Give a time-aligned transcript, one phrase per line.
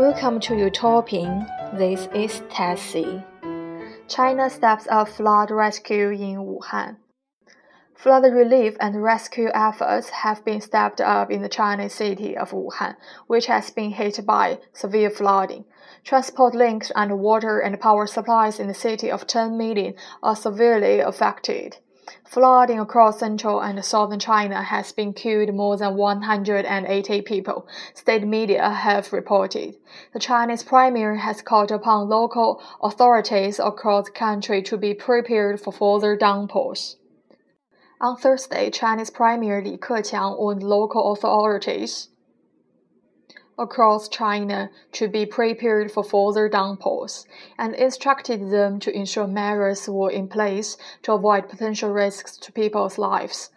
[0.00, 1.46] Welcome to Utopian.
[1.74, 3.22] This is Tessie.
[4.08, 6.96] China steps up flood rescue in Wuhan.
[7.94, 12.96] Flood relief and rescue efforts have been stepped up in the Chinese city of Wuhan,
[13.26, 15.66] which has been hit by severe flooding.
[16.02, 21.00] Transport links and water and power supplies in the city of 10 million are severely
[21.00, 21.76] affected.
[22.24, 28.70] Flooding across central and southern China has been killed more than 180 people, state media
[28.70, 29.76] have reported.
[30.12, 35.72] The Chinese premier has called upon local authorities across the country to be prepared for
[35.72, 36.96] further downpours.
[38.00, 42.08] On Thursday, Chinese Premier Li Keqiang warned local authorities
[43.60, 47.26] across China to be prepared for further downpours
[47.58, 52.98] and instructed them to ensure measures were in place to avoid potential risks to people's
[52.98, 53.50] lives.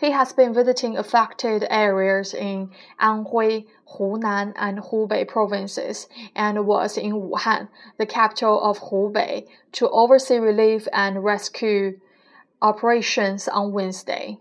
[0.00, 7.12] He has been visiting affected areas in Anhui, Hunan, and Hubei provinces and was in
[7.12, 12.00] Wuhan, the capital of Hubei, to oversee relief and rescue
[12.60, 14.38] operations on Wednesday.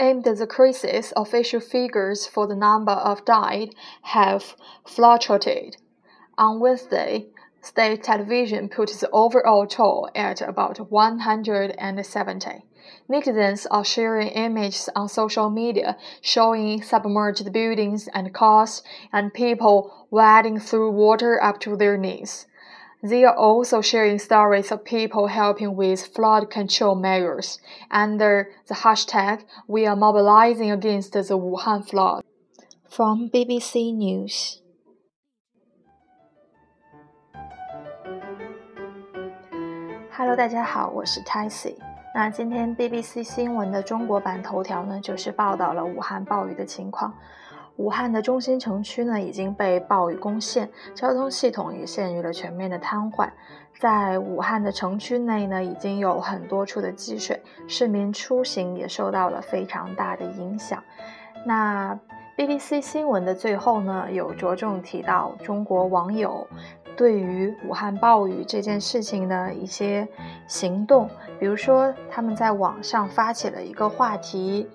[0.00, 4.54] Aimed at the crisis, official figures for the number of died have
[4.86, 5.76] fluctuated.
[6.36, 7.26] On Wednesday,
[7.62, 12.64] state television put the overall toll at about 170.
[13.10, 20.60] Netizens are sharing images on social media showing submerged buildings and cars and people wading
[20.60, 22.46] through water up to their knees.
[23.03, 27.57] They are also sharing stories of people helping with flood control measures
[27.91, 32.23] under the hashtag We are mobilizing against the Wuhan flood.
[32.89, 34.61] From BBC News.
[40.15, 41.75] Hello，大家好，我是 Tassie。
[42.15, 47.13] 那今天 BBC 新闻的中国版头条呢，就是报道了武汉暴雨的情况。
[47.78, 53.30] 武汉的中心城区呢已经被暴雨攻陷，交通系统也陷入了全面的瘫痪。
[53.78, 60.82] 在武汉的城区内呢，已经有很多处的积水，市民出行也受到了非常大的影响。
[61.46, 61.96] 那
[62.36, 66.44] BBC 新闻的最后呢，有着重提到中国网友
[66.96, 70.06] 对于武汉暴雨这件事情的一些
[70.48, 74.68] 行动，比如说他们在网上发起了一个话题，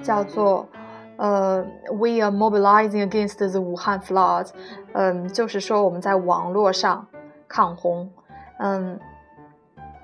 [0.00, 0.68] 叫做。
[1.16, 4.50] 呃，We are mobilizing against the Wuhan floods。
[4.92, 7.06] 嗯，就是说我们在网络上
[7.48, 8.10] 抗洪。
[8.58, 8.98] 嗯，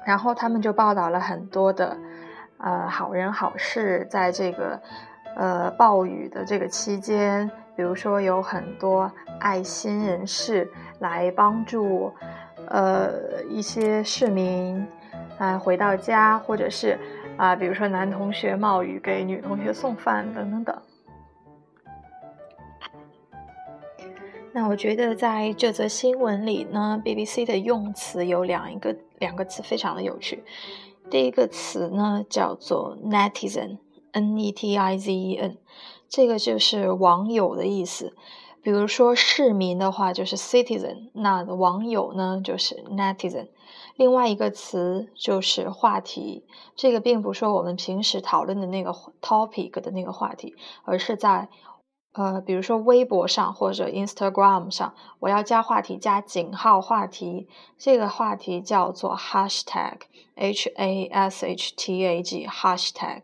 [0.05, 1.97] 然后他们就报道了很多的
[2.59, 4.81] 呃好人好事，在这个
[5.37, 12.13] 呃暴雨的这个期间，比如说有很多爱心人士来帮助
[12.69, 14.87] 呃一些市民
[15.39, 16.99] 啊回到家，或者是
[17.37, 20.77] 啊比如说男同学冒雨给女同学送饭等等等。
[24.53, 30.43] 那我觉得在这则新闻里呢，BBC 的用词有两一个两个词非常的有趣。
[31.09, 35.57] 第一个词呢叫做 netizen，N-E-T-I-Z-E-N，
[36.09, 38.17] 这个就是网友的意思。
[38.61, 43.47] 比如说市民的话就是 citizen，那网友呢就是 netizen。
[43.95, 46.45] 另外一个词就是话题，
[46.75, 51.49] 这个并不说我们平时讨论的那个 topic 的那个话题，而是在。
[52.13, 57.47] 呃，比如说微博上或者 Instagram 上，我要加话题，加井号话题，
[57.79, 63.23] 这个话题叫做 hashtag，h a s h t a g hashtag。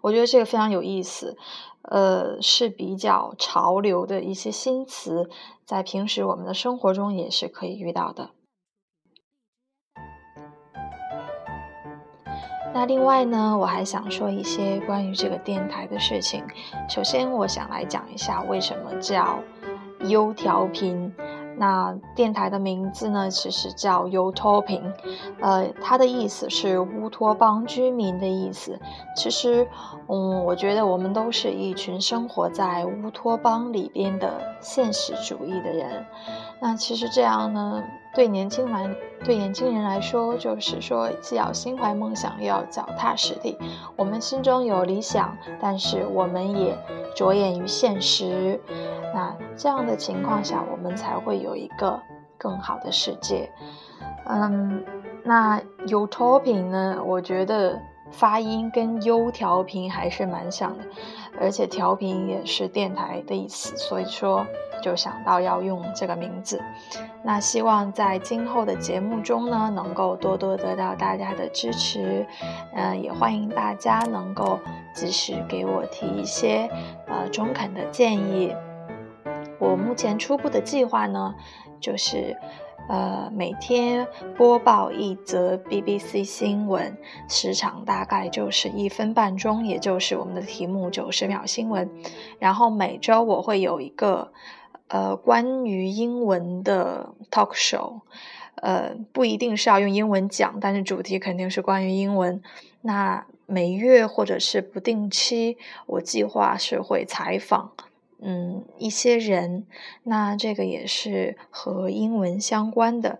[0.00, 1.36] 我觉得这个非常有意思，
[1.82, 5.30] 呃，是比较潮流的一些新词，
[5.64, 8.30] 在平时我们的生活中也是可以遇到的。
[12.74, 16.44] 那另外呢，我还想说一些关于这个电台的事情。
[16.88, 19.38] 首先，我想来讲一下为什么叫
[20.00, 21.14] 优调频。
[21.56, 24.92] 那电台的名字呢，其实叫 Utoping，
[25.40, 28.76] 呃，它的意思是乌托邦居民的意思。
[29.14, 29.64] 其实，
[30.08, 36.04] 嗯，我觉得我们都是一群生活在乌托邦里边的现实主义的人。
[36.58, 37.80] 那其实这样呢，
[38.12, 38.90] 对年轻来
[39.24, 43.56] 对年轻人来说，就是说既要心怀梦想，又要脚踏实地。
[43.96, 46.76] 我们心中有理想，但是我们也
[47.16, 48.60] 着眼于现实。
[49.14, 51.98] 那这样的情况下，我们才会有一个
[52.36, 53.50] 更好的世界。
[54.26, 54.84] 嗯，
[55.22, 57.00] 那有 toping 呢？
[57.02, 60.84] 我觉得发音跟优调频还是蛮像的，
[61.40, 64.46] 而且调频也是电台的意思，所以说。
[64.82, 66.62] 就想到要用这个名字，
[67.22, 72.26] 那希望在今后的节目中呢，能够多多得到大家的支持，
[72.74, 74.58] 嗯，也欢迎大家能够
[74.92, 76.68] 及时给我提一些
[77.06, 78.54] 呃中肯的建议。
[79.58, 81.34] 我目前初步的计划呢，
[81.80, 82.36] 就是。
[82.88, 84.06] 呃，每天
[84.36, 86.96] 播报一则 BBC 新闻，
[87.28, 91.90] 时长大概就是一分半钟，也就是我们的题目九十秒新闻。
[92.38, 94.32] 然后每周我会有一个
[94.88, 98.00] 呃关于英文的 talk show，
[98.56, 102.42] 呃不一定是要用英文讲，但是主题肯定是关于英文。
[102.82, 105.56] 那每月或者是不定期，
[105.86, 107.72] 我计划是会采访。
[108.26, 109.66] 嗯，一些人，
[110.02, 113.18] 那这个也是和英文相关的，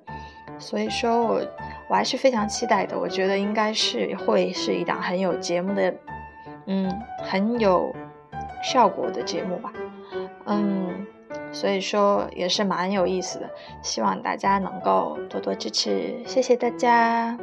[0.59, 1.43] 所以说我
[1.91, 2.99] 我还是非常期待的。
[2.99, 5.95] 我觉得应该是会是一档很有节目的，
[6.67, 7.95] 嗯，很有
[8.63, 9.71] 效果的节目吧。
[10.47, 11.07] 嗯，
[11.53, 13.51] 所以说也是蛮有意思的，
[13.83, 17.39] 希望大家能够多多支持，谢谢大家。